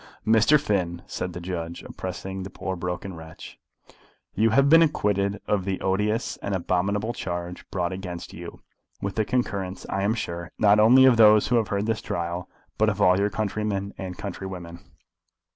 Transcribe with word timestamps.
"Mr. 0.25 0.59
Finn," 0.59 1.03
said 1.05 1.33
the 1.33 1.39
judge, 1.39 1.83
addressing 1.83 2.41
the 2.41 2.49
poor 2.49 2.75
broken 2.75 3.13
wretch, 3.15 3.59
"you 4.33 4.49
have 4.49 4.67
been 4.67 4.81
acquitted 4.81 5.39
of 5.45 5.63
the 5.63 5.79
odious 5.79 6.37
and 6.37 6.55
abominable 6.55 7.13
charge 7.13 7.69
brought 7.69 7.93
against 7.93 8.33
you, 8.33 8.63
with 8.99 9.13
the 9.13 9.23
concurrence, 9.23 9.85
I 9.89 10.01
am 10.01 10.15
sure, 10.15 10.51
not 10.57 10.79
only 10.79 11.05
of 11.05 11.17
those 11.17 11.49
who 11.49 11.57
have 11.57 11.67
heard 11.67 11.85
this 11.85 12.01
trial, 12.01 12.49
but 12.79 12.89
of 12.89 12.99
all 12.99 13.19
your 13.19 13.29
countrymen 13.29 13.93
and 13.95 14.17
countrywomen. 14.17 14.79